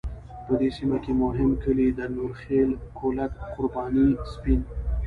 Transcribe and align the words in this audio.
په 0.45 0.53
دې 0.59 0.69
سیمه 0.77 0.97
کې 1.03 1.11
مهم 1.23 1.51
کلی 1.63 1.87
د 1.93 2.01
نوره 2.15 2.37
خیل، 2.41 2.69
کولک، 2.99 3.31
قرباني، 3.53 4.07
سپین. 4.31 4.61